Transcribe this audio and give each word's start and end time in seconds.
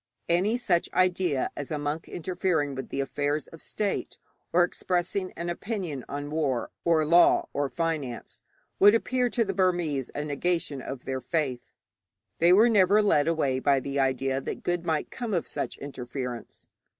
Any 0.29 0.57
such 0.57 0.91
idea 0.93 1.51
as 1.55 1.69
a 1.69 1.77
monk 1.77 2.07
interfering 2.09 2.75
in 2.75 2.87
the 2.87 3.01
affairs 3.01 3.47
of 3.49 3.61
state, 3.61 4.17
or 4.51 4.63
expressing 4.63 5.31
an 5.33 5.47
opinion 5.47 6.05
on 6.09 6.31
war 6.31 6.71
or 6.83 7.05
law 7.05 7.49
or 7.53 7.69
finance, 7.69 8.41
would 8.79 8.95
appear 8.95 9.29
to 9.29 9.45
the 9.45 9.53
Burmese 9.53 10.09
a 10.15 10.25
negation 10.25 10.81
of 10.81 11.05
their 11.05 11.21
faith. 11.21 11.61
They 12.39 12.51
were 12.51 12.67
never 12.67 13.03
led 13.03 13.27
away 13.27 13.59
by 13.59 13.79
the 13.79 13.99
idea 13.99 14.41
that 14.41 14.63
good 14.63 14.85
might 14.87 15.11
come 15.11 15.35
of 15.35 15.45
such 15.45 15.77
interference. 15.77 16.67